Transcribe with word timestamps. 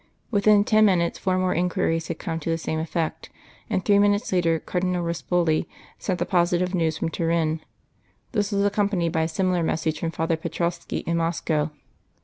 Within 0.31 0.63
ten 0.63 0.83
minutes 0.85 1.19
four 1.19 1.37
more 1.37 1.53
inquiries 1.53 2.07
had 2.07 2.17
come 2.17 2.39
to 2.39 2.49
the 2.49 2.57
same 2.57 2.79
effect; 2.79 3.29
and 3.69 3.85
three 3.85 3.99
minutes 3.99 4.31
later 4.31 4.57
Cardinal 4.57 5.03
Ruspoli 5.03 5.67
sent 5.99 6.17
the 6.17 6.25
positive 6.25 6.73
news 6.73 6.97
from 6.97 7.09
Turin. 7.09 7.61
This 8.31 8.51
was 8.51 8.65
accompanied 8.65 9.11
by 9.11 9.21
a 9.21 9.27
similar 9.27 9.61
message 9.61 9.99
from 9.99 10.09
Father 10.09 10.37
Petrovski 10.37 11.03
in 11.05 11.17
Moscow. 11.17 11.69